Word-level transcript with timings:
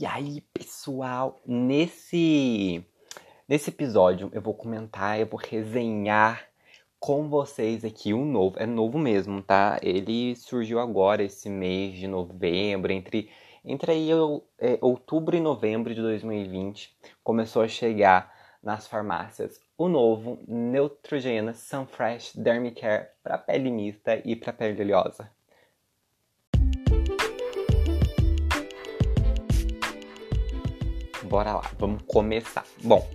E 0.00 0.06
aí, 0.06 0.40
pessoal, 0.54 1.38
nesse 1.46 2.82
nesse 3.46 3.68
episódio 3.68 4.30
eu 4.32 4.40
vou 4.40 4.54
comentar, 4.54 5.20
eu 5.20 5.26
vou 5.26 5.38
resenhar 5.38 6.48
com 6.98 7.28
vocês 7.28 7.84
aqui 7.84 8.14
um 8.14 8.24
novo, 8.24 8.58
é 8.58 8.64
novo 8.64 8.98
mesmo, 8.98 9.42
tá? 9.42 9.78
Ele 9.82 10.34
surgiu 10.36 10.80
agora 10.80 11.22
esse 11.22 11.50
mês 11.50 11.98
de 11.98 12.08
novembro, 12.08 12.90
entre 12.90 13.28
entre 13.62 13.92
aí 13.92 14.08
é, 14.58 14.78
outubro 14.80 15.36
e 15.36 15.40
novembro 15.40 15.94
de 15.94 16.00
2020, 16.00 16.96
começou 17.22 17.60
a 17.60 17.68
chegar 17.68 18.34
nas 18.62 18.86
farmácias 18.86 19.60
o 19.76 19.86
novo 19.86 20.42
Neutrogena 20.48 21.52
Sunfresh 21.52 22.36
Dermicare 22.36 23.08
para 23.22 23.36
pele 23.36 23.70
mista 23.70 24.18
e 24.24 24.34
para 24.34 24.54
pele 24.54 24.80
oleosa. 24.80 25.30
Bora 31.30 31.54
lá, 31.54 31.62
vamos 31.78 32.02
começar. 32.08 32.64
Bom, 32.82 33.08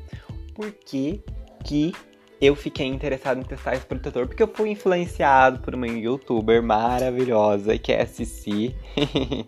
por 0.56 0.72
que 0.72 1.22
que 1.66 1.94
eu 2.40 2.56
fiquei 2.56 2.88
interessado 2.88 3.42
em 3.42 3.44
testar 3.44 3.76
esse 3.76 3.86
protetor? 3.86 4.26
Porque 4.26 4.42
eu 4.42 4.48
fui 4.48 4.70
influenciado 4.70 5.60
por 5.60 5.76
uma 5.76 5.86
youtuber 5.86 6.64
maravilhosa 6.64 7.78
que 7.78 7.92
é 7.92 8.04
a 8.04 8.08
Cici. 8.08 8.74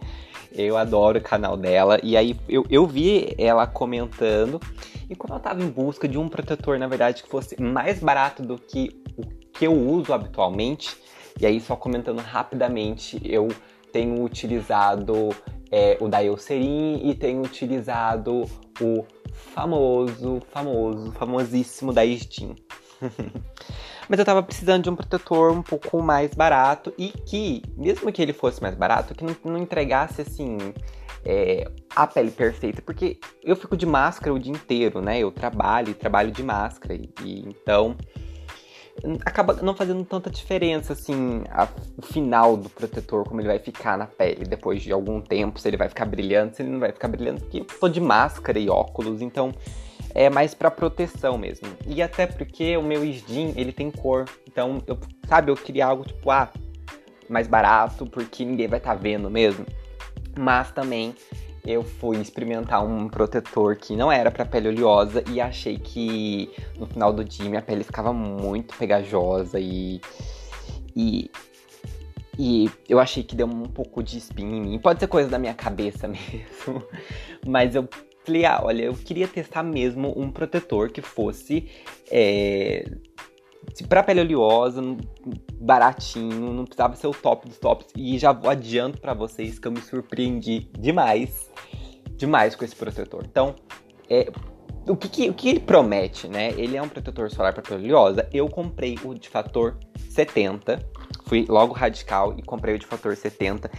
eu 0.51 0.75
adoro 0.75 1.19
o 1.19 1.23
canal 1.23 1.55
dela. 1.55 1.97
E 2.03 2.17
aí 2.17 2.37
eu, 2.49 2.65
eu 2.69 2.85
vi 2.85 3.33
ela 3.37 3.65
comentando. 3.65 4.59
E 5.09 5.15
como 5.15 5.33
eu 5.33 5.39
tava 5.39 5.63
em 5.63 5.69
busca 5.69 6.05
de 6.05 6.17
um 6.17 6.27
protetor, 6.27 6.77
na 6.77 6.87
verdade, 6.87 7.23
que 7.23 7.29
fosse 7.29 7.59
mais 7.61 7.99
barato 7.99 8.43
do 8.43 8.57
que 8.57 9.01
o 9.15 9.25
que 9.53 9.65
eu 9.65 9.73
uso 9.73 10.13
habitualmente. 10.13 10.97
E 11.39 11.45
aí, 11.45 11.61
só 11.61 11.77
comentando 11.77 12.19
rapidamente, 12.19 13.21
eu 13.23 13.47
tenho 13.93 14.21
utilizado 14.23 15.29
é, 15.71 15.97
o 15.99 16.07
da 16.07 16.23
Eucerin 16.23 17.01
e 17.03 17.15
tenho 17.15 17.41
utilizado 17.41 18.45
o 18.81 19.05
famoso, 19.31 20.41
famoso, 20.51 21.11
famosíssimo 21.13 21.93
da 21.93 22.01
Steam. 22.05 22.55
Mas 24.09 24.19
eu 24.19 24.25
tava 24.25 24.41
precisando 24.41 24.83
de 24.83 24.89
um 24.89 24.95
protetor 24.95 25.51
um 25.51 25.61
pouco 25.61 26.01
mais 26.01 26.33
barato 26.33 26.93
e 26.97 27.09
que, 27.09 27.61
mesmo 27.75 28.11
que 28.11 28.21
ele 28.21 28.33
fosse 28.33 28.61
mais 28.61 28.75
barato, 28.75 29.13
que 29.13 29.23
não, 29.23 29.35
não 29.43 29.57
entregasse 29.57 30.21
assim 30.21 30.57
é, 31.25 31.69
a 31.93 32.07
pele 32.07 32.31
perfeita, 32.31 32.81
porque 32.81 33.19
eu 33.43 33.55
fico 33.55 33.75
de 33.75 33.85
máscara 33.85 34.33
o 34.33 34.39
dia 34.39 34.53
inteiro, 34.53 35.01
né? 35.01 35.19
Eu 35.19 35.31
trabalho 35.31 35.89
e 35.89 35.93
trabalho 35.93 36.31
de 36.31 36.41
máscara 36.41 36.95
e, 36.95 37.09
e 37.23 37.39
então 37.41 37.97
acaba 39.25 39.53
não 39.53 39.75
fazendo 39.75 40.03
tanta 40.03 40.29
diferença, 40.29 40.93
assim, 40.93 41.43
a, 41.49 41.67
o 41.97 42.01
final 42.01 42.57
do 42.57 42.69
protetor, 42.69 43.27
como 43.27 43.39
ele 43.39 43.47
vai 43.47 43.59
ficar 43.59 43.97
na 43.97 44.05
pele 44.05 44.45
depois 44.45 44.81
de 44.81 44.91
algum 44.91 45.21
tempo, 45.21 45.59
se 45.59 45.67
ele 45.67 45.77
vai 45.77 45.89
ficar 45.89 46.05
brilhando, 46.05 46.55
se 46.55 46.61
ele 46.61 46.69
não 46.69 46.79
vai 46.79 46.91
ficar 46.91 47.07
brilhando, 47.07 47.41
porque 47.41 47.63
tô 47.79 47.87
de 47.87 48.01
máscara 48.01 48.59
e 48.59 48.69
óculos, 48.69 49.21
então 49.21 49.51
é 50.13 50.29
mais 50.29 50.53
para 50.53 50.71
proteção 50.71 51.37
mesmo. 51.37 51.67
E 51.85 52.01
até 52.01 52.25
porque 52.25 52.75
o 52.77 52.81
meu 52.81 53.03
Sdim, 53.03 53.53
ele 53.55 53.71
tem 53.71 53.91
cor, 53.91 54.25
então, 54.47 54.81
eu, 54.87 54.97
sabe, 55.27 55.51
eu 55.51 55.55
queria 55.55 55.85
algo 55.85 56.03
tipo, 56.03 56.31
ah, 56.31 56.49
mais 57.29 57.47
barato, 57.47 58.05
porque 58.05 58.43
ninguém 58.43 58.67
vai 58.67 58.79
estar 58.79 58.95
tá 58.95 58.99
vendo 58.99 59.29
mesmo. 59.29 59.65
Mas 60.37 60.71
também 60.71 61.15
eu 61.67 61.83
fui 61.83 62.17
experimentar 62.17 62.83
um 62.85 63.09
protetor 63.09 63.75
que 63.75 63.93
não 63.93 64.09
era 64.09 64.31
para 64.31 64.45
pele 64.45 64.69
oleosa 64.69 65.21
e 65.29 65.41
achei 65.41 65.77
que 65.77 66.49
no 66.79 66.87
final 66.87 67.11
do 67.11 67.25
dia 67.25 67.49
minha 67.49 67.61
pele 67.61 67.83
ficava 67.83 68.13
muito 68.13 68.73
pegajosa 68.77 69.59
e, 69.59 69.99
e, 70.95 71.29
e 72.39 72.71
eu 72.87 72.99
achei 72.99 73.21
que 73.21 73.35
deu 73.35 73.45
um 73.45 73.63
pouco 73.63 74.01
de 74.01 74.17
espinho 74.17 74.55
em 74.55 74.61
mim. 74.61 74.79
Pode 74.79 75.01
ser 75.01 75.07
coisa 75.07 75.29
da 75.29 75.37
minha 75.37 75.53
cabeça 75.53 76.07
mesmo, 76.09 76.81
mas 77.45 77.75
eu 77.75 77.85
falei, 78.23 78.45
ah, 78.45 78.61
olha, 78.63 78.83
eu 78.83 78.93
queria 78.93 79.27
testar 79.27 79.61
mesmo 79.61 80.13
um 80.17 80.31
protetor 80.31 80.89
que 80.89 81.01
fosse 81.01 81.69
é, 82.09 82.89
para 83.89 84.03
pele 84.03 84.21
oleosa, 84.21 84.81
baratinho, 85.67 86.53
não 86.53 86.63
precisava 86.63 86.95
ser 86.95 87.07
o 87.07 87.11
top 87.11 87.47
dos 87.47 87.57
tops. 87.57 87.87
E 87.95 88.17
já 88.17 88.31
adianto 88.31 88.99
para 88.99 89.13
vocês 89.13 89.59
que 89.59 89.67
eu 89.67 89.71
me 89.71 89.81
surpreendi 89.81 90.71
demais, 90.79 91.51
demais 92.15 92.55
com 92.55 92.63
esse 92.63 92.75
protetor. 92.75 93.25
Então, 93.29 93.53
é, 94.09 94.31
o, 94.87 94.95
que, 94.95 95.09
que, 95.09 95.29
o 95.29 95.33
que 95.33 95.49
ele 95.49 95.59
promete, 95.59 96.29
né? 96.29 96.51
Ele 96.51 96.77
é 96.77 96.81
um 96.81 96.87
protetor 96.87 97.29
solar 97.29 97.53
para 97.53 97.61
pele 97.61 97.93
oleosa. 97.93 98.27
Eu 98.31 98.47
comprei 98.47 98.97
o 99.03 99.13
de 99.13 99.27
fator 99.27 99.77
70, 100.09 100.79
fui 101.25 101.45
logo 101.47 101.73
radical 101.73 102.33
e 102.37 102.41
comprei 102.41 102.75
o 102.75 102.79
de 102.79 102.85
fator 102.85 103.15
70. 103.15 103.69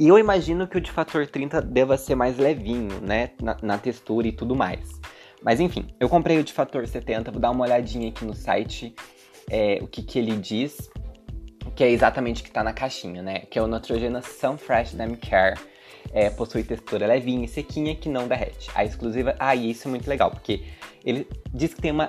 E 0.00 0.08
eu 0.08 0.18
imagino 0.18 0.66
que 0.66 0.76
o 0.76 0.80
de 0.80 0.90
fator 0.90 1.28
30 1.28 1.62
deva 1.62 1.96
ser 1.96 2.16
mais 2.16 2.36
levinho, 2.36 3.00
né? 3.00 3.30
Na, 3.40 3.56
na 3.62 3.78
textura 3.78 4.26
e 4.26 4.32
tudo 4.32 4.56
mais. 4.56 5.00
Mas 5.40 5.60
enfim, 5.60 5.86
eu 6.00 6.08
comprei 6.08 6.38
o 6.38 6.44
de 6.44 6.52
fator 6.52 6.86
70, 6.86 7.30
vou 7.30 7.40
dar 7.40 7.50
uma 7.50 7.64
olhadinha 7.64 8.08
aqui 8.08 8.24
no 8.24 8.34
site, 8.34 8.94
é, 9.50 9.78
o 9.82 9.88
que, 9.88 10.02
que 10.02 10.18
ele 10.18 10.36
diz, 10.36 10.88
que 11.74 11.82
é 11.84 11.90
exatamente 11.90 12.40
o 12.40 12.44
que 12.44 12.50
está 12.50 12.62
na 12.62 12.72
caixinha, 12.72 13.22
né? 13.22 13.40
Que 13.50 13.58
é 13.58 13.62
o 13.62 13.66
Neutrogena 13.66 14.22
Sunfresh 14.22 14.94
Dam 14.94 15.14
Care. 15.16 15.58
É, 16.12 16.28
possui 16.30 16.62
textura 16.62 17.06
levinha 17.06 17.44
e 17.44 17.48
sequinha 17.48 17.94
que 17.94 18.08
não 18.08 18.28
derrete. 18.28 18.70
A 18.74 18.84
exclusiva. 18.84 19.34
Ah, 19.38 19.54
e 19.54 19.70
isso 19.70 19.88
é 19.88 19.90
muito 19.90 20.08
legal, 20.08 20.30
porque 20.30 20.64
ele 21.04 21.26
diz 21.52 21.72
que 21.72 21.80
tem 21.80 21.90
uma 21.90 22.08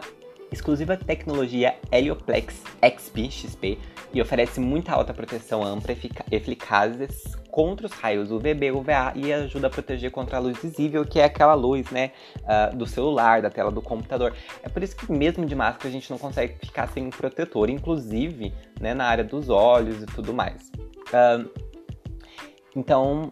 exclusiva 0.52 0.96
tecnologia 0.98 1.76
Helioplex 1.92 2.62
XP 2.82 3.32
XP 3.32 3.80
e 4.14 4.22
oferece 4.22 4.60
muita 4.60 4.92
alta 4.94 5.14
proteção 5.14 5.64
ampla 5.64 5.96
eficazes 6.32 7.36
contra 7.54 7.86
os 7.86 7.92
raios 7.92 8.32
UVB, 8.32 8.72
UVA 8.72 9.14
e 9.16 9.32
ajuda 9.32 9.68
a 9.68 9.70
proteger 9.70 10.10
contra 10.10 10.38
a 10.38 10.40
luz 10.40 10.58
visível, 10.58 11.06
que 11.06 11.20
é 11.20 11.26
aquela 11.26 11.54
luz, 11.54 11.92
né, 11.92 12.12
uh, 12.40 12.76
do 12.76 12.88
celular, 12.88 13.44
da 13.44 13.50
tela 13.52 13.70
do 13.70 13.80
computador. 13.80 14.34
É 14.64 14.70
por 14.70 14.82
isso 14.82 14.96
que 14.96 15.12
mesmo 15.12 15.46
de 15.46 15.54
máscara 15.54 15.88
a 15.88 15.92
gente 15.92 16.10
não 16.10 16.18
consegue 16.18 16.56
ficar 16.66 16.88
sem 16.88 17.06
um 17.06 17.12
protetor, 17.12 17.70
inclusive, 17.70 18.52
né, 18.82 18.96
na 18.96 19.06
área 19.06 19.24
dos 19.24 19.50
olhos 19.50 20.02
e 20.02 20.08
tudo 20.08 20.34
mais. 20.34 20.72
Uh, 21.10 21.48
então, 22.76 23.32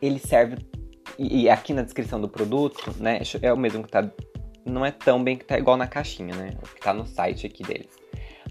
ele 0.00 0.20
serve 0.20 0.58
e 1.18 1.50
aqui 1.50 1.72
na 1.72 1.82
descrição 1.82 2.20
do 2.20 2.28
produto, 2.28 2.94
né, 3.00 3.20
é 3.42 3.52
o 3.52 3.56
mesmo 3.56 3.82
que 3.82 3.90
tá 3.90 4.08
não 4.64 4.86
é 4.86 4.92
tão 4.92 5.24
bem 5.24 5.36
que 5.36 5.44
tá 5.44 5.58
igual 5.58 5.76
na 5.76 5.88
caixinha, 5.88 6.36
né? 6.36 6.50
O 6.62 6.74
que 6.74 6.80
tá 6.80 6.92
no 6.92 7.06
site 7.06 7.46
aqui 7.46 7.64
deles. 7.64 7.88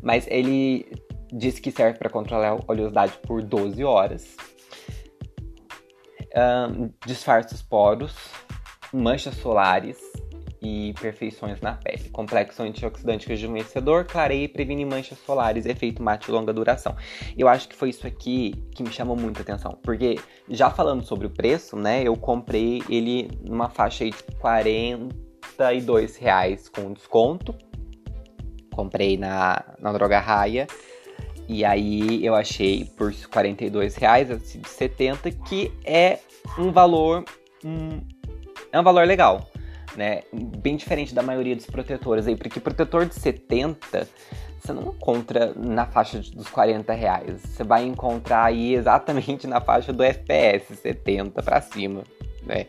Mas 0.01 0.27
ele 0.27 0.85
diz 1.31 1.59
que 1.59 1.71
serve 1.71 1.97
para 1.97 2.09
controlar 2.09 2.49
a 2.49 2.59
oleosidade 2.67 3.13
por 3.23 3.41
12 3.41 3.83
horas. 3.83 4.35
Um, 6.37 6.91
disfarça 7.03 7.55
os 7.55 7.63
poros, 7.63 8.13
manchas 8.93 9.33
solares 9.35 9.97
e 10.61 10.93
perfeições 11.01 11.59
na 11.61 11.73
pele. 11.73 12.09
Complexo 12.09 12.61
antioxidante 12.61 13.27
rejuvenescedor, 13.27 14.05
clareia 14.05 14.43
e 14.43 14.47
previne 14.47 14.85
manchas 14.85 15.17
solares, 15.19 15.65
efeito 15.65 16.03
mate 16.03 16.29
longa 16.29 16.53
duração. 16.53 16.95
Eu 17.35 17.47
acho 17.47 17.67
que 17.67 17.75
foi 17.75 17.89
isso 17.89 18.05
aqui 18.05 18.53
que 18.75 18.83
me 18.83 18.91
chamou 18.91 19.15
muita 19.15 19.41
atenção, 19.41 19.79
porque 19.81 20.19
já 20.47 20.69
falando 20.69 21.03
sobre 21.03 21.25
o 21.25 21.29
preço, 21.31 21.75
né, 21.75 22.03
eu 22.03 22.15
comprei 22.15 22.83
ele 22.87 23.31
numa 23.43 23.69
faixa 23.69 24.03
aí 24.03 24.11
de 24.11 24.23
40 24.39 25.27
42 25.57 26.17
reais 26.17 26.69
com 26.69 26.93
desconto. 26.93 27.55
Comprei 28.71 29.17
na, 29.17 29.63
na 29.79 29.91
Droga 29.91 30.19
Raia. 30.19 30.67
E 31.47 31.63
aí 31.63 32.25
eu 32.25 32.35
achei 32.35 32.85
por 32.97 33.13
42 33.13 33.95
reais, 33.95 34.29
assim, 34.29 34.59
de 34.59 34.69
70, 34.69 35.31
que 35.31 35.71
é 35.85 36.19
um 36.57 36.71
valor. 36.71 37.23
Um, 37.63 38.01
é 38.71 38.79
um 38.79 38.83
valor 38.83 39.07
legal. 39.07 39.49
Né? 39.95 40.21
Bem 40.33 40.75
diferente 40.75 41.15
da 41.15 41.23
maioria 41.23 41.55
dos 41.55 41.65
protetores 41.65 42.27
aí, 42.27 42.35
porque 42.35 42.59
protetor 42.59 43.05
de 43.05 43.15
70 43.15 44.07
você 44.59 44.73
não 44.73 44.93
encontra 44.93 45.53
na 45.55 45.85
faixa 45.85 46.19
dos 46.19 46.49
40 46.49 46.91
reais. 46.93 47.41
Você 47.41 47.63
vai 47.63 47.85
encontrar 47.85 48.45
aí 48.45 48.73
exatamente 48.73 49.47
na 49.47 49.61
faixa 49.61 49.93
do 49.93 50.03
FPS, 50.03 50.75
70 50.75 51.41
para 51.41 51.61
cima, 51.61 52.03
né? 52.43 52.65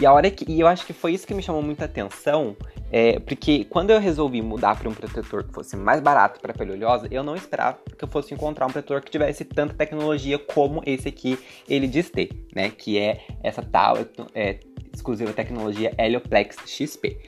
E 0.00 0.06
a 0.06 0.12
hora 0.12 0.30
que. 0.30 0.50
E 0.50 0.60
eu 0.60 0.66
acho 0.66 0.86
que 0.86 0.92
foi 0.92 1.12
isso 1.12 1.26
que 1.26 1.34
me 1.34 1.42
chamou 1.42 1.62
muita 1.62 1.84
atenção. 1.84 2.56
É, 2.90 3.18
porque 3.20 3.64
quando 3.64 3.90
eu 3.90 3.98
resolvi 3.98 4.42
mudar 4.42 4.78
para 4.78 4.86
um 4.86 4.92
protetor 4.92 5.44
que 5.44 5.54
fosse 5.54 5.76
mais 5.76 6.00
barato 6.00 6.40
para 6.40 6.52
pele 6.52 6.72
oleosa, 6.72 7.08
eu 7.10 7.22
não 7.22 7.34
esperava 7.34 7.78
que 7.96 8.04
eu 8.04 8.08
fosse 8.08 8.34
encontrar 8.34 8.66
um 8.66 8.70
protetor 8.70 9.00
que 9.00 9.10
tivesse 9.10 9.46
tanta 9.46 9.72
tecnologia 9.72 10.38
como 10.38 10.82
esse 10.84 11.08
aqui 11.08 11.38
ele 11.66 11.86
diz 11.86 12.10
ter, 12.10 12.28
né? 12.54 12.70
Que 12.70 12.98
é 12.98 13.24
essa 13.42 13.62
tal 13.62 13.96
é, 14.34 14.60
exclusiva 14.92 15.32
tecnologia 15.32 15.94
Helioplex 15.98 16.56
XP. 16.66 17.18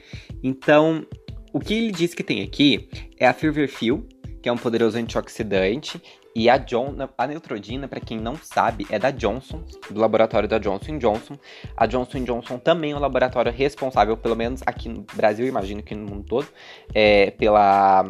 Então, 0.43 1.05
o 1.51 1.59
que 1.59 1.73
ele 1.73 1.91
diz 1.91 2.13
que 2.13 2.23
tem 2.23 2.43
aqui 2.43 2.87
é 3.17 3.27
a 3.27 3.33
Feverfil, 3.33 4.07
que 4.41 4.49
é 4.49 4.51
um 4.51 4.57
poderoso 4.57 4.97
antioxidante, 4.97 5.99
e 6.35 6.49
a, 6.49 6.57
John, 6.57 6.95
a 7.17 7.27
Neutrodina, 7.27 7.87
para 7.87 8.01
quem 8.01 8.19
não 8.19 8.35
sabe, 8.35 8.85
é 8.89 8.99
da 8.99 9.09
Johnson, 9.09 9.63
do 9.89 10.01
laboratório 10.01 10.49
da 10.49 10.59
Johnson 10.59 10.97
Johnson. 10.97 11.37
A 11.77 11.85
Johnson 11.85 12.25
Johnson 12.25 12.57
também 12.57 12.91
é 12.91 12.95
um 12.95 12.99
laboratório 12.99 13.51
responsável, 13.51 14.17
pelo 14.17 14.35
menos 14.35 14.61
aqui 14.65 14.89
no 14.89 15.05
Brasil, 15.13 15.47
imagino 15.47 15.81
que 15.81 15.95
no 15.95 16.09
mundo 16.09 16.25
todo, 16.25 16.47
é, 16.93 17.31
pela 17.31 18.03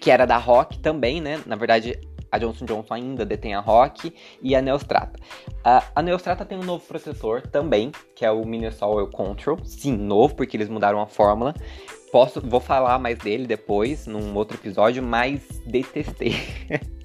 que 0.00 0.10
era 0.10 0.24
da 0.24 0.38
Rock 0.38 0.78
também, 0.78 1.20
né? 1.20 1.42
Na 1.46 1.56
verdade, 1.56 1.98
a 2.30 2.38
Johnson 2.38 2.64
Johnson 2.64 2.94
ainda 2.94 3.24
detém 3.24 3.54
a 3.54 3.60
Rock 3.60 4.14
e 4.42 4.54
a 4.54 4.62
Neostrata. 4.62 5.18
Uh, 5.58 5.84
a 5.94 6.02
Neostrata 6.02 6.44
tem 6.44 6.58
um 6.58 6.64
novo 6.64 6.84
protetor 6.86 7.42
também, 7.42 7.92
que 8.14 8.24
é 8.24 8.30
o 8.30 8.44
Minnesota 8.44 8.86
Oil 8.86 9.08
Control. 9.08 9.58
Sim, 9.64 9.96
novo, 9.96 10.34
porque 10.34 10.56
eles 10.56 10.68
mudaram 10.68 11.00
a 11.00 11.06
fórmula. 11.06 11.54
Posso, 12.10 12.40
vou 12.40 12.60
falar 12.60 12.98
mais 12.98 13.18
dele 13.18 13.46
depois, 13.46 14.06
num 14.06 14.34
outro 14.34 14.56
episódio, 14.56 15.02
mas 15.02 15.42
detestei. 15.66 16.34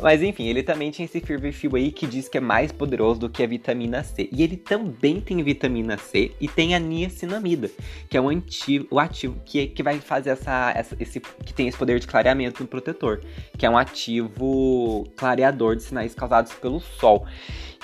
Mas 0.00 0.22
enfim, 0.22 0.46
ele 0.48 0.62
também 0.62 0.90
tinha 0.90 1.06
esse 1.06 1.20
Fever 1.20 1.54
aí 1.74 1.92
que 1.92 2.06
diz 2.06 2.28
que 2.28 2.38
é 2.38 2.40
mais 2.40 2.72
poderoso 2.72 3.20
do 3.20 3.30
que 3.30 3.42
a 3.42 3.46
vitamina 3.46 4.02
C. 4.02 4.28
E 4.32 4.42
ele 4.42 4.56
também 4.56 5.20
tem 5.20 5.42
vitamina 5.42 5.96
C 5.96 6.32
e 6.40 6.48
tem 6.48 6.74
a 6.74 6.78
niacinamida, 6.78 7.70
que 8.08 8.16
é 8.16 8.20
um 8.20 8.28
ativo, 8.28 8.86
o 8.90 8.98
ativo 8.98 9.40
que, 9.44 9.68
que 9.68 9.82
vai 9.82 10.00
fazer 10.00 10.30
essa, 10.30 10.72
essa, 10.74 10.96
esse 10.98 11.20
que 11.20 11.54
tem 11.54 11.68
esse 11.68 11.78
poder 11.78 12.00
de 12.00 12.06
clareamento 12.06 12.62
no 12.62 12.68
protetor, 12.68 13.20
que 13.56 13.64
é 13.64 13.70
um 13.70 13.78
ativo 13.78 15.06
clareador 15.16 15.76
de 15.76 15.82
sinais 15.82 16.14
causados 16.14 16.52
pelo 16.54 16.80
sol. 16.80 17.26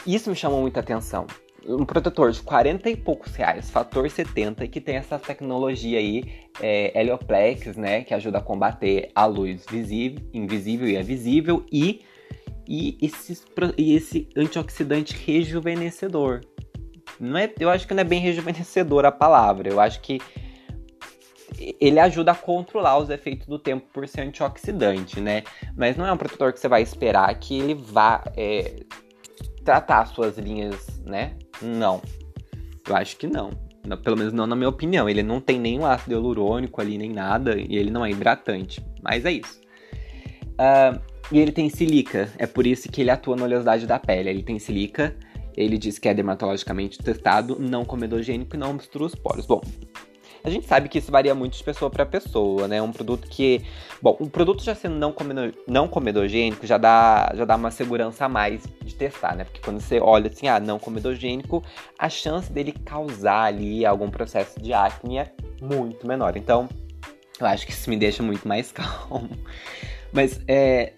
Isso 0.06 0.30
me 0.30 0.36
chamou 0.36 0.60
muita 0.60 0.80
atenção 0.80 1.26
um 1.66 1.84
protetor 1.84 2.30
de 2.32 2.42
40 2.42 2.90
e 2.90 2.96
poucos 2.96 3.34
reais, 3.34 3.70
fator 3.70 4.08
70, 4.08 4.66
que 4.68 4.80
tem 4.80 4.96
essa 4.96 5.18
tecnologia 5.18 5.98
aí, 5.98 6.24
é, 6.60 6.98
Helioplex, 6.98 7.76
né, 7.76 8.02
que 8.02 8.14
ajuda 8.14 8.38
a 8.38 8.42
combater 8.42 9.10
a 9.14 9.26
luz 9.26 9.64
visível, 9.70 10.20
invisível 10.32 10.88
e 10.88 10.96
invisível, 10.96 11.66
e, 11.70 12.02
e, 12.66 12.98
esses, 13.02 13.44
e 13.76 13.94
esse 13.94 14.28
antioxidante 14.36 15.14
rejuvenescedor. 15.14 16.40
Não 17.18 17.36
é, 17.36 17.52
eu 17.58 17.68
acho 17.68 17.86
que 17.86 17.94
não 17.94 18.00
é 18.00 18.04
bem 18.04 18.20
rejuvenescedor 18.20 19.04
a 19.04 19.12
palavra, 19.12 19.68
eu 19.68 19.80
acho 19.80 20.00
que 20.00 20.18
ele 21.80 21.98
ajuda 21.98 22.32
a 22.32 22.34
controlar 22.34 22.98
os 22.98 23.10
efeitos 23.10 23.46
do 23.46 23.58
tempo 23.58 23.86
por 23.92 24.08
ser 24.08 24.22
antioxidante, 24.22 25.20
né? 25.20 25.42
Mas 25.76 25.96
não 25.96 26.06
é 26.06 26.12
um 26.12 26.16
protetor 26.16 26.52
que 26.52 26.60
você 26.60 26.68
vai 26.68 26.80
esperar 26.80 27.34
que 27.38 27.58
ele 27.58 27.74
vá 27.74 28.24
é, 28.34 28.76
tratar 29.64 30.06
suas 30.06 30.38
linhas, 30.38 31.00
né? 31.04 31.36
Não. 31.62 32.00
Eu 32.88 32.96
acho 32.96 33.16
que 33.16 33.26
não. 33.26 33.50
Pelo 34.02 34.16
menos 34.16 34.32
não 34.32 34.46
na 34.46 34.56
minha 34.56 34.68
opinião. 34.68 35.08
Ele 35.08 35.22
não 35.22 35.40
tem 35.40 35.58
nenhum 35.58 35.86
ácido 35.86 36.14
hialurônico 36.14 36.80
ali, 36.80 36.98
nem 36.98 37.10
nada, 37.10 37.58
e 37.58 37.76
ele 37.76 37.90
não 37.90 38.04
é 38.04 38.10
hidratante. 38.10 38.84
Mas 39.02 39.24
é 39.24 39.32
isso. 39.32 39.60
Uh, 40.52 41.00
e 41.32 41.38
ele 41.38 41.52
tem 41.52 41.68
silica, 41.68 42.28
é 42.38 42.46
por 42.46 42.66
isso 42.66 42.90
que 42.90 43.00
ele 43.00 43.10
atua 43.10 43.36
na 43.36 43.44
oleosidade 43.44 43.86
da 43.86 43.98
pele. 43.98 44.28
Ele 44.28 44.42
tem 44.42 44.58
silica, 44.58 45.16
ele 45.56 45.78
diz 45.78 45.98
que 45.98 46.08
é 46.08 46.14
dermatologicamente 46.14 46.98
testado, 46.98 47.56
não 47.58 47.84
comedogênico 47.84 48.56
e 48.56 48.58
não 48.58 48.70
obstrua 48.70 49.06
os 49.06 49.14
poros. 49.14 49.46
Bom, 49.46 49.62
a 50.42 50.50
gente 50.50 50.66
sabe 50.66 50.88
que 50.88 50.98
isso 50.98 51.12
varia 51.12 51.34
muito 51.34 51.56
de 51.56 51.62
pessoa 51.62 51.90
para 51.90 52.06
pessoa, 52.06 52.66
né? 52.66 52.80
Um 52.80 52.92
produto 52.92 53.28
que. 53.28 53.64
Bom, 54.00 54.16
o 54.18 54.28
produto 54.28 54.62
já 54.62 54.74
sendo 54.74 54.96
não, 54.96 55.14
não 55.66 55.88
comedogênico 55.88 56.66
já 56.66 56.78
dá, 56.78 57.32
já 57.34 57.44
dá 57.44 57.56
uma 57.56 57.70
segurança 57.70 58.24
a 58.24 58.28
mais 58.28 58.62
de 58.82 58.94
testar, 58.94 59.36
né? 59.36 59.44
Porque 59.44 59.60
quando 59.60 59.80
você 59.80 60.00
olha 60.00 60.30
assim, 60.30 60.48
ah, 60.48 60.58
não 60.58 60.78
comedogênico, 60.78 61.62
a 61.98 62.08
chance 62.08 62.50
dele 62.50 62.72
causar 62.72 63.44
ali 63.44 63.84
algum 63.84 64.10
processo 64.10 64.60
de 64.60 64.72
acne 64.72 65.18
é 65.18 65.32
muito 65.60 66.06
menor. 66.06 66.36
Então, 66.36 66.68
eu 67.38 67.46
acho 67.46 67.66
que 67.66 67.72
isso 67.72 67.90
me 67.90 67.96
deixa 67.96 68.22
muito 68.22 68.48
mais 68.48 68.72
calmo. 68.72 69.30
Mas, 70.12 70.40
é, 70.48 70.92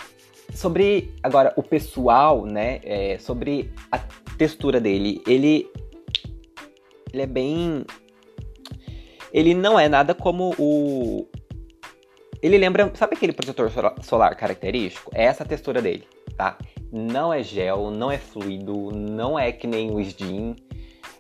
sobre 0.54 1.12
agora 1.22 1.52
o 1.56 1.62
pessoal, 1.62 2.46
né? 2.46 2.80
É, 2.84 3.18
sobre 3.18 3.72
a 3.90 3.98
textura 4.36 4.80
dele, 4.80 5.22
ele 5.26 5.68
ele 7.12 7.22
é 7.22 7.26
bem 7.26 7.84
ele 9.32 9.54
não 9.54 9.78
é 9.78 9.88
nada 9.88 10.14
como 10.14 10.54
o. 10.58 11.26
Ele 12.42 12.58
lembra. 12.58 12.90
Sabe 12.94 13.14
aquele 13.14 13.32
protetor 13.32 13.70
solar 14.02 14.36
característico? 14.36 15.10
É 15.14 15.24
essa 15.24 15.42
a 15.42 15.46
textura 15.46 15.80
dele, 15.80 16.04
tá? 16.36 16.58
Não 16.92 17.32
é 17.32 17.42
gel, 17.42 17.90
não 17.90 18.10
é 18.10 18.18
fluido, 18.18 18.90
não 18.92 19.38
é 19.38 19.50
que 19.50 19.66
nem 19.66 19.90
o 19.90 20.00
Skin. 20.00 20.56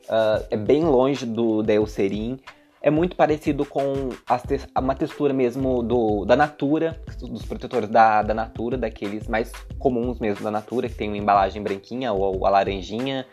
Uh, 0.04 0.44
é 0.50 0.56
bem 0.56 0.84
longe 0.84 1.24
do 1.24 1.62
da 1.62 1.72
Eucerin. 1.72 2.38
É 2.82 2.90
muito 2.90 3.14
parecido 3.14 3.64
com 3.64 4.08
te 4.08 4.66
uma 4.76 4.94
textura 4.96 5.32
mesmo 5.32 5.84
do, 5.84 6.24
da 6.24 6.34
Natura, 6.34 7.00
dos 7.20 7.44
protetores 7.44 7.88
da, 7.88 8.22
da 8.22 8.34
Natura, 8.34 8.76
daqueles 8.76 9.28
mais 9.28 9.52
comuns 9.78 10.18
mesmo 10.18 10.42
da 10.42 10.50
Natura, 10.50 10.88
que 10.88 10.96
tem 10.96 11.06
uma 11.06 11.16
embalagem 11.16 11.62
branquinha 11.62 12.12
ou 12.12 12.44
a 12.44 12.50
laranjinha. 12.50 13.24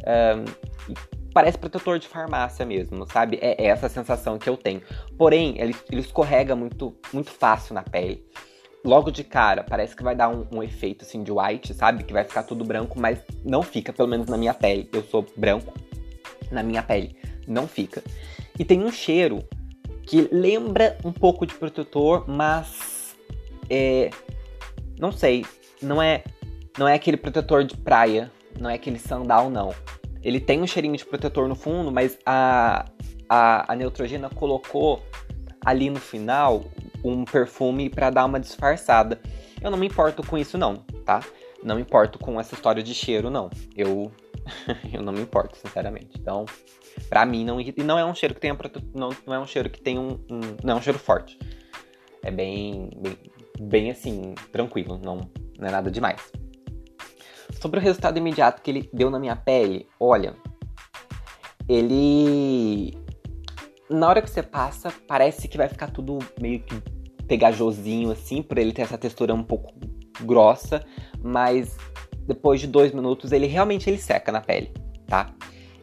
Uh, 0.00 0.98
parece 1.38 1.56
protetor 1.56 2.00
de 2.00 2.08
farmácia 2.08 2.66
mesmo, 2.66 3.06
sabe? 3.06 3.38
É, 3.40 3.66
essa 3.66 3.86
a 3.86 3.88
sensação 3.88 4.40
que 4.40 4.50
eu 4.50 4.56
tenho. 4.56 4.82
Porém, 5.16 5.54
ele, 5.56 5.72
ele 5.88 6.00
escorrega 6.00 6.56
muito, 6.56 6.92
muito 7.12 7.30
fácil 7.30 7.74
na 7.74 7.82
pele. 7.84 8.24
Logo 8.84 9.12
de 9.12 9.22
cara, 9.22 9.62
parece 9.62 9.94
que 9.94 10.02
vai 10.02 10.16
dar 10.16 10.30
um, 10.30 10.44
um, 10.50 10.64
efeito 10.64 11.04
assim 11.04 11.22
de 11.22 11.30
white, 11.30 11.72
sabe? 11.74 12.02
Que 12.02 12.12
vai 12.12 12.24
ficar 12.24 12.42
tudo 12.42 12.64
branco, 12.64 12.98
mas 13.00 13.20
não 13.44 13.62
fica, 13.62 13.92
pelo 13.92 14.08
menos 14.08 14.26
na 14.26 14.36
minha 14.36 14.52
pele. 14.52 14.90
Eu 14.92 15.04
sou 15.04 15.24
branco, 15.36 15.72
na 16.50 16.60
minha 16.60 16.82
pele 16.82 17.16
não 17.46 17.68
fica. 17.68 18.02
E 18.58 18.64
tem 18.64 18.82
um 18.82 18.90
cheiro 18.90 19.38
que 20.02 20.28
lembra 20.32 20.98
um 21.04 21.12
pouco 21.12 21.46
de 21.46 21.54
protetor, 21.54 22.24
mas 22.26 23.14
é, 23.70 24.10
não 24.98 25.12
sei, 25.12 25.46
não 25.80 26.02
é 26.02 26.24
não 26.76 26.88
é 26.88 26.94
aquele 26.94 27.16
protetor 27.16 27.62
de 27.62 27.76
praia, 27.76 28.28
não 28.58 28.68
é 28.68 28.74
aquele 28.74 28.98
sandal 28.98 29.48
não. 29.48 29.72
Ele 30.22 30.40
tem 30.40 30.60
um 30.60 30.66
cheirinho 30.66 30.96
de 30.96 31.04
protetor 31.04 31.48
no 31.48 31.54
fundo, 31.54 31.90
mas 31.90 32.18
a, 32.26 32.86
a, 33.28 33.72
a 33.72 33.76
Neutrogena 33.76 34.28
colocou 34.30 35.02
ali 35.64 35.90
no 35.90 36.00
final 36.00 36.64
um 37.04 37.24
perfume 37.24 37.88
para 37.88 38.10
dar 38.10 38.24
uma 38.24 38.40
disfarçada. 38.40 39.20
Eu 39.60 39.70
não 39.70 39.78
me 39.78 39.86
importo 39.86 40.26
com 40.26 40.36
isso 40.36 40.58
não, 40.58 40.76
tá? 41.04 41.20
Não 41.62 41.76
me 41.76 41.82
importo 41.82 42.18
com 42.18 42.40
essa 42.40 42.54
história 42.54 42.82
de 42.82 42.94
cheiro 42.94 43.30
não. 43.30 43.50
Eu 43.76 44.10
eu 44.92 45.02
não 45.02 45.12
me 45.12 45.20
importo, 45.20 45.56
sinceramente. 45.56 46.10
Então, 46.18 46.46
pra 47.08 47.26
mim 47.26 47.44
não. 47.44 47.60
E 47.60 47.74
não 47.82 47.98
é 47.98 48.04
um 48.04 48.14
cheiro 48.14 48.34
que 48.34 48.40
tenha 48.40 48.56
não, 48.94 49.10
não 49.26 49.34
é 49.34 49.38
um 49.38 49.46
cheiro 49.46 49.68
que 49.68 49.80
tem 49.80 49.98
um, 49.98 50.12
um, 50.30 50.40
não 50.64 50.74
é 50.74 50.76
um 50.76 50.82
cheiro 50.82 50.98
forte. 50.98 51.38
É 52.22 52.30
bem, 52.30 52.90
bem 52.96 53.16
bem 53.60 53.90
assim, 53.90 54.34
tranquilo, 54.52 54.98
não, 55.02 55.20
não 55.58 55.68
é 55.68 55.70
nada 55.70 55.90
demais. 55.90 56.32
Sobre 57.60 57.80
o 57.80 57.82
resultado 57.82 58.16
imediato 58.18 58.62
que 58.62 58.70
ele 58.70 58.88
deu 58.92 59.10
na 59.10 59.18
minha 59.18 59.34
pele, 59.34 59.88
olha, 59.98 60.34
ele. 61.68 62.96
Na 63.90 64.08
hora 64.08 64.22
que 64.22 64.30
você 64.30 64.42
passa, 64.42 64.92
parece 65.06 65.48
que 65.48 65.56
vai 65.56 65.68
ficar 65.68 65.90
tudo 65.90 66.18
meio 66.40 66.60
que 66.60 66.80
pegajosinho 67.26 68.10
assim, 68.10 68.42
por 68.42 68.58
ele 68.58 68.72
ter 68.72 68.82
essa 68.82 68.96
textura 68.96 69.34
um 69.34 69.42
pouco 69.42 69.74
grossa, 70.20 70.84
mas 71.22 71.76
depois 72.26 72.60
de 72.60 72.66
dois 72.66 72.92
minutos 72.92 73.32
ele 73.32 73.46
realmente 73.46 73.88
ele 73.88 73.98
seca 73.98 74.30
na 74.30 74.40
pele, 74.40 74.72
tá? 75.06 75.34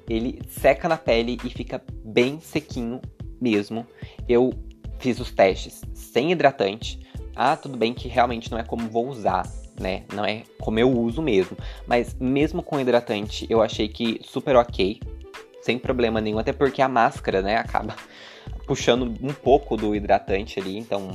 Ele 0.07 0.39
seca 0.47 0.87
na 0.87 0.97
pele 0.97 1.37
e 1.43 1.49
fica 1.49 1.83
bem 2.03 2.39
sequinho 2.39 3.01
mesmo. 3.41 3.85
Eu 4.29 4.51
fiz 4.99 5.19
os 5.19 5.31
testes 5.31 5.81
sem 5.93 6.31
hidratante. 6.31 6.99
Ah, 7.35 7.57
tudo 7.57 7.77
bem 7.77 7.93
que 7.93 8.07
realmente 8.07 8.49
não 8.51 8.57
é 8.57 8.63
como 8.63 8.87
vou 8.87 9.07
usar, 9.07 9.45
né? 9.79 10.03
Não 10.13 10.25
é 10.25 10.43
como 10.59 10.79
eu 10.79 10.89
uso 10.89 11.21
mesmo. 11.21 11.57
Mas 11.85 12.15
mesmo 12.19 12.63
com 12.63 12.79
hidratante, 12.79 13.45
eu 13.49 13.61
achei 13.61 13.87
que 13.87 14.19
super 14.23 14.55
ok. 14.55 14.99
Sem 15.61 15.79
problema 15.79 16.21
nenhum, 16.21 16.39
até 16.39 16.53
porque 16.53 16.81
a 16.81 16.87
máscara, 16.87 17.41
né, 17.41 17.57
acaba 17.57 17.95
puxando 18.67 19.13
um 19.21 19.33
pouco 19.33 19.75
do 19.75 19.95
hidratante 19.95 20.59
ali, 20.59 20.77
então 20.77 21.11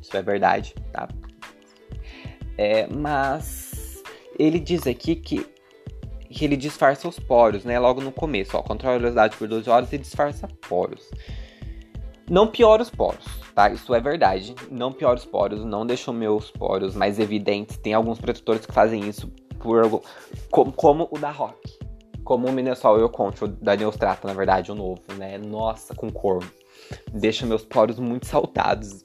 isso 0.00 0.16
é 0.16 0.22
verdade, 0.22 0.74
tá? 0.92 1.08
É, 2.56 2.86
mas 2.86 4.02
ele 4.38 4.58
diz 4.58 4.86
aqui 4.86 5.16
que, 5.16 5.46
que 6.30 6.44
ele 6.44 6.56
disfarça 6.56 7.08
os 7.08 7.18
poros, 7.18 7.64
né? 7.64 7.78
Logo 7.78 8.00
no 8.00 8.12
começo, 8.12 8.56
ó, 8.56 8.62
controla 8.62 8.96
a 8.96 8.98
velocidade 8.98 9.36
por 9.36 9.48
12 9.48 9.68
horas 9.68 9.92
e 9.92 9.98
disfarça 9.98 10.48
poros. 10.68 11.10
Não 12.28 12.46
piora 12.46 12.82
os 12.82 12.90
poros, 12.90 13.24
tá? 13.54 13.70
Isso 13.70 13.94
é 13.94 14.00
verdade. 14.00 14.54
Não 14.70 14.92
piora 14.92 15.18
os 15.18 15.26
poros, 15.26 15.64
não 15.64 15.86
deixa 15.86 16.12
meus 16.12 16.50
poros 16.50 16.94
mais 16.94 17.18
evidentes. 17.18 17.76
Tem 17.76 17.92
alguns 17.92 18.18
protetores 18.18 18.64
que 18.64 18.72
fazem 18.72 19.06
isso 19.08 19.28
por 19.58 20.02
como, 20.50 20.72
como 20.72 21.08
o 21.10 21.18
da 21.18 21.30
Rock. 21.30 21.78
Como 22.24 22.48
o 22.48 22.52
Minnesota 22.52 22.90
Oil 22.90 23.08
Control 23.10 23.50
da 23.50 23.76
Neostrata, 23.76 24.26
na 24.26 24.32
verdade, 24.32 24.72
o 24.72 24.74
novo, 24.74 25.02
né? 25.18 25.36
Nossa, 25.36 25.94
com 25.94 26.10
cor. 26.10 26.42
Deixa 27.12 27.44
meus 27.44 27.64
poros 27.64 27.98
muito 27.98 28.26
saltados. 28.26 29.02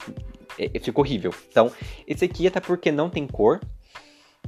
É, 0.58 0.78
fica 0.78 1.00
horrível. 1.00 1.32
Então, 1.50 1.70
esse 2.06 2.24
aqui, 2.24 2.46
até 2.46 2.60
porque 2.60 2.90
não 2.90 3.10
tem 3.10 3.26
cor, 3.26 3.60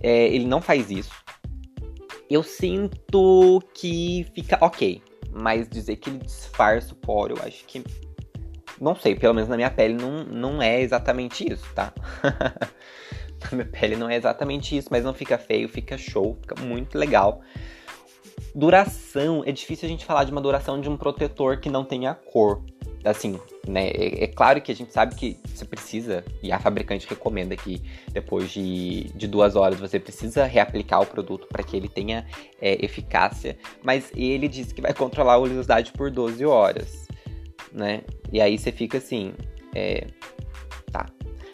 é, 0.00 0.28
ele 0.28 0.46
não 0.46 0.62
faz 0.62 0.90
isso. 0.90 1.12
Eu 2.30 2.42
sinto 2.42 3.62
que 3.74 4.26
fica 4.34 4.56
ok. 4.62 5.02
Mas 5.30 5.68
dizer 5.68 5.96
que 5.96 6.10
ele 6.10 6.18
disfarça 6.18 6.92
o 6.92 6.96
poro, 6.96 7.34
eu 7.36 7.42
acho 7.42 7.64
que 7.64 7.82
não 8.82 8.96
sei, 8.96 9.14
pelo 9.14 9.32
menos 9.32 9.48
na 9.48 9.56
minha 9.56 9.70
pele 9.70 9.94
não, 9.94 10.24
não 10.24 10.60
é 10.60 10.80
exatamente 10.80 11.50
isso, 11.50 11.64
tá? 11.72 11.92
na 13.44 13.50
minha 13.52 13.66
pele 13.66 13.94
não 13.94 14.10
é 14.10 14.16
exatamente 14.16 14.76
isso, 14.76 14.88
mas 14.90 15.04
não 15.04 15.14
fica 15.14 15.38
feio, 15.38 15.68
fica 15.68 15.96
show, 15.96 16.36
fica 16.40 16.60
muito 16.60 16.98
legal. 16.98 17.40
Duração, 18.52 19.44
é 19.46 19.52
difícil 19.52 19.86
a 19.86 19.88
gente 19.88 20.04
falar 20.04 20.24
de 20.24 20.32
uma 20.32 20.40
duração 20.40 20.80
de 20.80 20.88
um 20.90 20.96
protetor 20.96 21.60
que 21.60 21.70
não 21.70 21.84
tenha 21.84 22.12
cor, 22.12 22.60
assim, 23.04 23.38
né? 23.68 23.88
É, 23.90 24.24
é, 24.24 24.26
claro 24.26 24.60
que 24.60 24.72
a 24.72 24.74
gente 24.74 24.92
sabe 24.92 25.14
que 25.14 25.38
você 25.46 25.64
precisa, 25.64 26.24
e 26.42 26.50
a 26.50 26.58
fabricante 26.58 27.06
recomenda 27.08 27.56
que 27.56 27.80
depois 28.10 28.50
de, 28.50 29.04
de 29.14 29.28
duas 29.28 29.54
horas 29.54 29.78
você 29.78 30.00
precisa 30.00 30.44
reaplicar 30.44 31.00
o 31.00 31.06
produto 31.06 31.46
para 31.46 31.62
que 31.62 31.76
ele 31.76 31.88
tenha 31.88 32.26
é, 32.60 32.84
eficácia, 32.84 33.56
mas 33.82 34.10
ele 34.14 34.48
diz 34.48 34.72
que 34.72 34.80
vai 34.82 34.92
controlar 34.92 35.34
a 35.34 35.38
oleosidade 35.38 35.92
por 35.92 36.10
12 36.10 36.44
horas, 36.44 37.01
né? 37.72 38.02
E 38.32 38.40
aí 38.40 38.58
você 38.58 38.70
fica 38.72 38.98
assim, 38.98 39.32
é, 39.74 40.06
tá. 40.90 41.06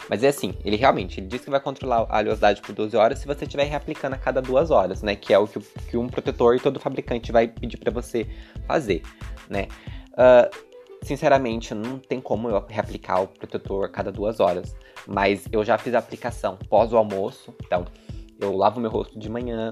Mas 0.09 0.23
é 0.23 0.29
assim, 0.29 0.55
ele 0.65 0.75
realmente, 0.75 1.19
ele 1.19 1.27
diz 1.27 1.41
que 1.41 1.49
vai 1.49 1.59
controlar 1.59 2.07
a 2.09 2.19
oleosidade 2.19 2.61
por 2.61 2.73
12 2.73 2.97
horas 2.97 3.19
se 3.19 3.27
você 3.27 3.45
estiver 3.45 3.65
reaplicando 3.65 4.15
a 4.15 4.17
cada 4.17 4.41
duas 4.41 4.71
horas, 4.71 5.01
né? 5.03 5.15
Que 5.15 5.33
é 5.33 5.39
o 5.39 5.47
que, 5.47 5.59
que 5.59 5.97
um 5.97 6.07
protetor 6.07 6.55
e 6.55 6.59
todo 6.59 6.79
fabricante 6.79 7.31
vai 7.31 7.47
pedir 7.47 7.77
para 7.77 7.91
você 7.91 8.27
fazer, 8.67 9.03
né? 9.49 9.67
Uh, 10.13 10.69
Sinceramente, 11.01 11.73
não 11.73 11.97
tem 11.97 12.19
como 12.19 12.49
eu 12.49 12.63
reaplicar 12.67 13.23
o 13.23 13.27
protetor 13.27 13.85
a 13.85 13.89
cada 13.89 14.11
duas 14.11 14.39
horas. 14.39 14.75
Mas 15.07 15.45
eu 15.51 15.63
já 15.63 15.77
fiz 15.77 15.93
a 15.93 15.99
aplicação 15.99 16.57
pós 16.69 16.91
o 16.91 16.97
almoço. 16.97 17.53
Então, 17.65 17.85
eu 18.39 18.55
lavo 18.55 18.79
meu 18.79 18.91
rosto 18.91 19.17
de 19.17 19.29
manhã. 19.29 19.71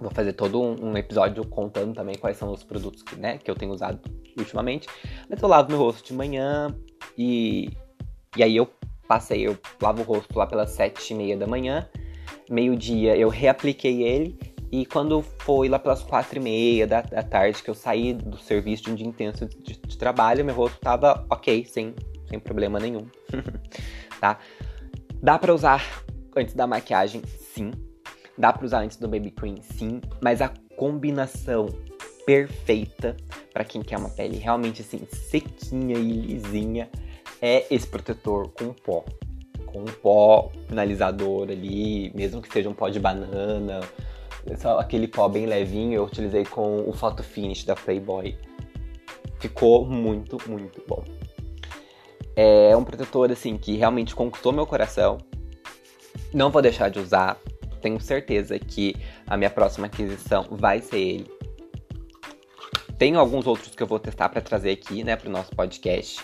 Vou 0.00 0.10
fazer 0.10 0.32
todo 0.32 0.60
um, 0.60 0.96
episódio 0.96 1.44
contando 1.46 1.94
também 1.94 2.16
quais 2.16 2.36
são 2.36 2.52
os 2.52 2.62
produtos 2.62 3.02
que, 3.02 3.16
né, 3.16 3.38
que 3.38 3.50
eu 3.50 3.54
tenho 3.54 3.72
usado 3.72 4.00
ultimamente. 4.36 4.86
Mas 5.28 5.42
eu 5.42 5.48
lavo 5.48 5.70
meu 5.70 5.78
rosto 5.78 6.06
de 6.06 6.14
manhã 6.14 6.74
e, 7.16 7.70
e 8.36 8.42
aí 8.42 8.56
eu 8.56 8.68
passei, 9.06 9.46
eu 9.46 9.58
lavo 9.80 10.02
o 10.02 10.04
rosto 10.04 10.38
lá 10.38 10.46
pelas 10.46 10.70
sete 10.70 11.12
e 11.12 11.16
meia 11.16 11.36
da 11.36 11.46
manhã. 11.46 11.88
Meio-dia 12.48 13.16
eu 13.16 13.28
reapliquei 13.28 14.02
ele 14.02 14.38
e 14.70 14.84
quando 14.84 15.22
foi 15.40 15.68
lá 15.68 15.78
pelas 15.78 16.02
quatro 16.02 16.38
e 16.38 16.42
meia 16.42 16.86
da, 16.86 17.00
da 17.00 17.22
tarde 17.22 17.62
que 17.62 17.70
eu 17.70 17.74
saí 17.74 18.12
do 18.12 18.36
serviço 18.38 18.84
de 18.84 18.92
um 18.92 18.94
dia 18.94 19.06
intenso 19.06 19.46
de, 19.46 19.80
de 19.80 19.98
trabalho, 19.98 20.44
meu 20.44 20.54
rosto 20.54 20.78
tava 20.78 21.26
ok, 21.30 21.64
sem, 21.64 21.94
sem 22.28 22.38
problema 22.38 22.78
nenhum. 22.78 23.06
tá? 24.20 24.38
Dá 25.22 25.38
pra 25.38 25.54
usar 25.54 26.04
antes 26.36 26.54
da 26.54 26.66
maquiagem, 26.66 27.22
sim. 27.54 27.72
Dá 28.38 28.52
pra 28.52 28.64
usar 28.64 28.80
antes 28.80 28.96
do 28.96 29.08
baby 29.08 29.30
cream, 29.30 29.56
sim. 29.60 30.00
Mas 30.20 30.40
a 30.40 30.52
combinação 30.76 31.66
perfeita 32.24 33.16
para 33.52 33.64
quem 33.64 33.82
quer 33.82 33.98
uma 33.98 34.10
pele 34.10 34.36
realmente 34.36 34.82
assim, 34.82 35.00
sequinha 35.10 35.96
e 35.96 36.12
lisinha 36.12 36.88
é 37.40 37.66
esse 37.70 37.86
protetor 37.86 38.48
com 38.50 38.72
pó. 38.72 39.04
Com 39.66 39.80
um 39.80 39.84
pó 40.02 40.50
finalizador 40.68 41.50
ali, 41.50 42.12
mesmo 42.14 42.40
que 42.40 42.52
seja 42.52 42.68
um 42.68 42.74
pó 42.74 42.88
de 42.88 43.00
banana 43.00 43.80
só 44.56 44.78
aquele 44.78 45.06
pó 45.08 45.28
bem 45.28 45.46
levinho, 45.46 45.94
eu 45.94 46.04
utilizei 46.04 46.44
com 46.44 46.88
o 46.88 46.92
Photo 46.92 47.22
Finish 47.22 47.64
da 47.64 47.74
Playboy. 47.74 48.36
Ficou 49.40 49.84
muito, 49.84 50.38
muito 50.48 50.82
bom. 50.86 51.04
É 52.34 52.76
um 52.76 52.84
protetor, 52.84 53.30
assim, 53.30 53.58
que 53.58 53.76
realmente 53.76 54.14
conquistou 54.14 54.52
meu 54.52 54.66
coração. 54.66 55.18
Não 56.32 56.50
vou 56.50 56.62
deixar 56.62 56.88
de 56.88 56.98
usar. 56.98 57.38
Tenho 57.80 58.00
certeza 58.00 58.58
que 58.58 58.94
a 59.26 59.36
minha 59.36 59.50
próxima 59.50 59.86
aquisição 59.86 60.46
vai 60.50 60.80
ser 60.80 60.98
ele. 60.98 61.30
Tenho 62.98 63.18
alguns 63.18 63.46
outros 63.46 63.74
que 63.74 63.82
eu 63.82 63.86
vou 63.86 63.98
testar 63.98 64.28
para 64.28 64.40
trazer 64.40 64.72
aqui, 64.72 65.04
né, 65.04 65.14
pro 65.14 65.30
nosso 65.30 65.54
podcast 65.54 66.20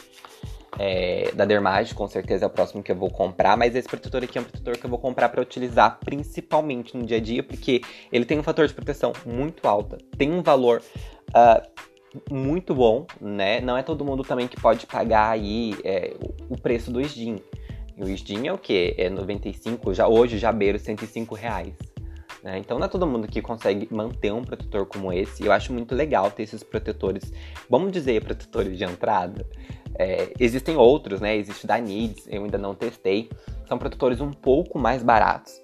é, 0.78 1.30
da 1.32 1.44
Dermage, 1.44 1.94
com 1.94 2.06
certeza 2.08 2.44
é 2.44 2.48
o 2.48 2.50
próximo 2.50 2.82
que 2.82 2.90
eu 2.90 2.96
vou 2.96 3.10
comprar, 3.10 3.56
mas 3.56 3.74
esse 3.74 3.88
protetor 3.88 4.22
aqui 4.24 4.38
é 4.38 4.40
um 4.40 4.44
protetor 4.44 4.76
que 4.76 4.84
eu 4.84 4.90
vou 4.90 4.98
comprar 4.98 5.28
para 5.28 5.40
utilizar 5.40 5.98
principalmente 6.04 6.96
no 6.96 7.04
dia 7.04 7.18
a 7.18 7.20
dia, 7.20 7.42
porque 7.42 7.82
ele 8.12 8.24
tem 8.24 8.38
um 8.38 8.42
fator 8.42 8.66
de 8.66 8.74
proteção 8.74 9.12
muito 9.24 9.66
alto, 9.68 9.96
tem 10.16 10.32
um 10.32 10.42
valor 10.42 10.82
uh, 11.30 12.32
muito 12.32 12.74
bom, 12.74 13.06
né? 13.20 13.60
Não 13.60 13.76
é 13.76 13.82
todo 13.82 14.04
mundo 14.04 14.22
também 14.22 14.46
que 14.46 14.60
pode 14.60 14.86
pagar 14.86 15.30
aí 15.30 15.74
é, 15.84 16.14
o 16.48 16.56
preço 16.56 16.90
do 16.90 17.00
Sdim. 17.00 17.38
O 17.96 18.08
Sdim 18.08 18.46
é 18.46 18.52
o 18.52 18.58
que? 18.58 18.94
É 18.98 19.08
95, 19.08 19.94
já, 19.94 20.08
hoje 20.08 20.38
já 20.38 20.50
beira 20.50 20.78
105 20.78 21.34
reais. 21.34 21.74
Né? 22.42 22.58
Então 22.58 22.78
não 22.78 22.86
é 22.86 22.88
todo 22.88 23.06
mundo 23.06 23.26
que 23.26 23.40
consegue 23.40 23.88
manter 23.90 24.32
um 24.32 24.42
protetor 24.42 24.84
como 24.86 25.12
esse. 25.12 25.44
Eu 25.44 25.52
acho 25.52 25.72
muito 25.72 25.94
legal 25.94 26.30
ter 26.30 26.42
esses 26.42 26.62
protetores, 26.62 27.32
vamos 27.70 27.90
dizer, 27.92 28.22
protetores 28.22 28.76
de 28.76 28.84
entrada, 28.84 29.46
é, 29.96 30.32
existem 30.38 30.76
outros, 30.76 31.20
né? 31.20 31.36
Existe 31.36 31.66
da 31.66 31.78
Needs, 31.78 32.26
eu 32.28 32.44
ainda 32.44 32.58
não 32.58 32.74
testei. 32.74 33.30
São 33.66 33.78
protetores 33.78 34.20
um 34.20 34.30
pouco 34.30 34.78
mais 34.78 35.02
baratos, 35.02 35.54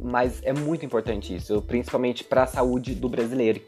mas 0.00 0.40
é 0.44 0.52
muito 0.52 0.86
importante 0.86 1.34
isso, 1.34 1.60
principalmente 1.62 2.24
para 2.24 2.44
a 2.44 2.46
saúde 2.46 2.94
do 2.94 3.08
brasileiro, 3.08 3.60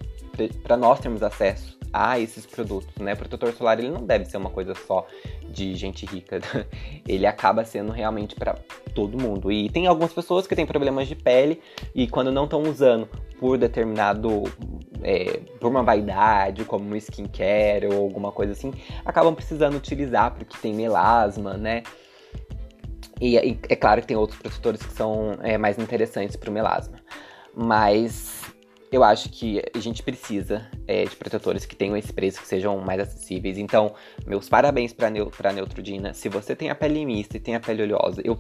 para 0.62 0.76
nós 0.76 1.00
termos 1.00 1.22
acesso 1.22 1.76
a 1.92 2.18
esses 2.18 2.44
produtos, 2.44 2.94
né? 2.96 3.14
O 3.14 3.16
protetor 3.16 3.52
solar 3.52 3.78
ele 3.78 3.90
não 3.90 4.04
deve 4.04 4.26
ser 4.26 4.36
uma 4.36 4.50
coisa 4.50 4.74
só 4.74 5.06
de 5.48 5.74
gente 5.74 6.04
rica, 6.04 6.40
ele 7.08 7.26
acaba 7.26 7.64
sendo 7.64 7.90
realmente 7.90 8.34
para 8.34 8.54
todo 8.94 9.20
mundo. 9.20 9.50
E 9.50 9.70
tem 9.70 9.86
algumas 9.86 10.12
pessoas 10.12 10.46
que 10.46 10.54
têm 10.54 10.66
problemas 10.66 11.08
de 11.08 11.14
pele 11.14 11.60
e 11.94 12.06
quando 12.06 12.30
não 12.30 12.44
estão 12.44 12.62
usando 12.62 13.08
por 13.38 13.56
determinado 13.56 14.44
é, 15.02 15.40
por 15.60 15.68
uma 15.68 15.82
vaidade, 15.82 16.64
como 16.64 16.84
um 16.84 16.96
skincare 16.96 17.86
ou 17.86 18.02
alguma 18.02 18.32
coisa 18.32 18.52
assim, 18.52 18.72
acabam 19.04 19.34
precisando 19.34 19.76
utilizar 19.76 20.34
porque 20.34 20.56
tem 20.58 20.74
melasma, 20.74 21.54
né? 21.54 21.82
E, 23.20 23.36
e 23.36 23.58
é 23.68 23.76
claro 23.76 24.00
que 24.02 24.06
tem 24.06 24.16
outros 24.16 24.38
protetores 24.38 24.82
que 24.82 24.92
são 24.92 25.38
é, 25.42 25.56
mais 25.56 25.78
interessantes 25.78 26.36
para 26.36 26.50
o 26.50 26.52
melasma. 26.52 26.98
Mas 27.54 28.45
eu 28.90 29.02
acho 29.02 29.28
que 29.30 29.62
a 29.74 29.78
gente 29.78 30.02
precisa 30.02 30.66
é, 30.86 31.04
de 31.04 31.16
protetores 31.16 31.66
que 31.66 31.74
tenham 31.74 31.96
esse 31.96 32.12
preço, 32.12 32.40
que 32.40 32.46
sejam 32.46 32.78
mais 32.78 33.00
acessíveis. 33.00 33.58
Então, 33.58 33.94
meus 34.26 34.48
parabéns 34.48 34.92
para 34.92 35.10
Neu 35.10 35.30
a 35.42 35.52
Neutrodina. 35.52 36.14
Se 36.14 36.28
você 36.28 36.54
tem 36.54 36.70
a 36.70 36.74
pele 36.74 37.04
mista 37.04 37.36
e 37.36 37.40
tem 37.40 37.54
a 37.54 37.60
pele 37.60 37.82
oleosa, 37.82 38.20
eu 38.24 38.38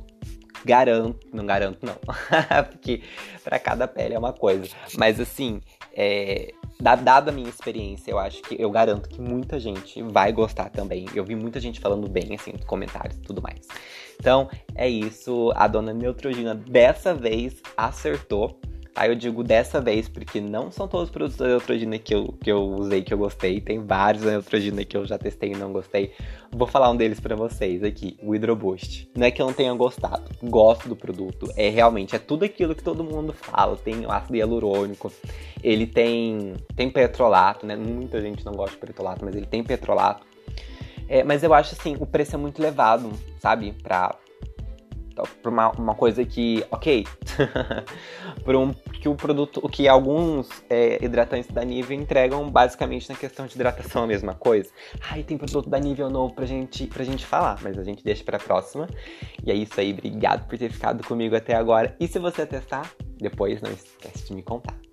garanto, 0.64 1.26
não 1.32 1.46
garanto 1.46 1.86
não, 1.86 1.96
porque 2.70 3.02
para 3.44 3.58
cada 3.58 3.86
pele 3.86 4.14
é 4.14 4.18
uma 4.18 4.32
coisa. 4.32 4.68
Mas 4.96 5.20
assim, 5.20 5.60
é, 5.92 6.52
dada 6.80 7.30
a 7.30 7.34
minha 7.34 7.48
experiência, 7.48 8.10
eu 8.10 8.18
acho 8.18 8.42
que 8.42 8.60
eu 8.60 8.70
garanto 8.70 9.08
que 9.08 9.20
muita 9.20 9.58
gente 9.58 10.02
vai 10.02 10.32
gostar 10.32 10.70
também. 10.70 11.06
Eu 11.14 11.24
vi 11.24 11.34
muita 11.34 11.58
gente 11.60 11.80
falando 11.80 12.08
bem, 12.08 12.34
assim, 12.34 12.52
nos 12.52 12.64
comentários 12.64 13.16
e 13.16 13.22
tudo 13.22 13.40
mais. 13.40 13.66
Então, 14.18 14.48
é 14.74 14.88
isso. 14.88 15.52
A 15.54 15.66
dona 15.66 15.92
Neutrogena 15.92 16.54
dessa 16.54 17.14
vez 17.14 17.62
acertou. 17.76 18.60
Aí 18.96 19.10
eu 19.10 19.14
digo 19.14 19.44
dessa 19.44 19.78
vez, 19.78 20.08
porque 20.08 20.40
não 20.40 20.70
são 20.70 20.88
todos 20.88 21.08
os 21.08 21.12
produtos 21.12 21.36
da 21.36 21.46
Neutrogena 21.46 21.98
que 21.98 22.14
eu, 22.14 22.34
que 22.42 22.50
eu 22.50 22.62
usei 22.62 23.02
que 23.02 23.12
eu 23.12 23.18
gostei. 23.18 23.60
Tem 23.60 23.84
vários 23.84 24.24
da 24.24 24.30
Neutrogena 24.30 24.82
que 24.86 24.96
eu 24.96 25.04
já 25.04 25.18
testei 25.18 25.52
e 25.52 25.54
não 25.54 25.70
gostei. 25.70 26.14
Vou 26.50 26.66
falar 26.66 26.90
um 26.90 26.96
deles 26.96 27.20
para 27.20 27.36
vocês 27.36 27.84
aqui, 27.84 28.16
o 28.22 28.32
Hydroboost. 28.32 29.10
Não 29.14 29.26
é 29.26 29.30
que 29.30 29.42
eu 29.42 29.44
não 29.44 29.52
tenha 29.52 29.74
gostado, 29.74 30.30
gosto 30.42 30.88
do 30.88 30.96
produto. 30.96 31.52
É 31.56 31.68
realmente, 31.68 32.16
é 32.16 32.18
tudo 32.18 32.46
aquilo 32.46 32.74
que 32.74 32.82
todo 32.82 33.04
mundo 33.04 33.34
fala. 33.34 33.76
Tem 33.76 34.06
ácido 34.08 34.34
hialurônico, 34.34 35.12
ele 35.62 35.86
tem, 35.86 36.54
tem 36.74 36.88
petrolato, 36.88 37.66
né? 37.66 37.76
Muita 37.76 38.18
gente 38.22 38.46
não 38.46 38.54
gosta 38.54 38.76
de 38.76 38.78
petrolato, 38.78 39.22
mas 39.26 39.36
ele 39.36 39.46
tem 39.46 39.62
petrolato. 39.62 40.24
É, 41.06 41.22
mas 41.22 41.42
eu 41.42 41.52
acho 41.52 41.74
assim, 41.78 41.96
o 42.00 42.06
preço 42.06 42.34
é 42.34 42.38
muito 42.38 42.62
elevado, 42.62 43.12
sabe? 43.38 43.72
Pra, 43.82 44.16
para 45.24 45.50
uma, 45.50 45.70
uma 45.70 45.94
coisa 45.94 46.24
que, 46.24 46.64
ok, 46.70 47.06
para 48.44 48.58
um, 48.58 48.72
que 48.72 49.08
o 49.08 49.14
produto, 49.14 49.60
que 49.68 49.88
alguns 49.88 50.48
é, 50.68 51.02
hidratantes 51.04 51.50
da 51.50 51.64
Nivea 51.64 51.96
entregam 51.96 52.48
basicamente 52.50 53.08
na 53.08 53.14
questão 53.14 53.46
de 53.46 53.54
hidratação 53.54 54.04
a 54.04 54.06
mesma 54.06 54.34
coisa. 54.34 54.70
Ai, 55.10 55.22
tem 55.22 55.38
produto 55.38 55.68
da 55.68 55.78
Nivea 55.78 56.08
novo 56.08 56.34
pra 56.34 56.46
gente, 56.46 56.86
pra 56.86 57.04
gente 57.04 57.24
falar, 57.24 57.58
mas 57.62 57.78
a 57.78 57.84
gente 57.84 58.04
deixa 58.04 58.24
pra 58.24 58.38
próxima. 58.38 58.88
E 59.44 59.50
é 59.50 59.54
isso 59.54 59.78
aí, 59.80 59.92
obrigado 59.92 60.46
por 60.46 60.58
ter 60.58 60.70
ficado 60.70 61.06
comigo 61.06 61.34
até 61.34 61.54
agora. 61.54 61.96
E 61.98 62.06
se 62.06 62.18
você 62.18 62.46
testar, 62.46 62.90
depois 63.18 63.60
não 63.60 63.70
esquece 63.70 64.26
de 64.26 64.34
me 64.34 64.42
contar. 64.42 64.85